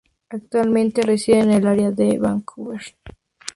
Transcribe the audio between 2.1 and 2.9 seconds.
Vancouver.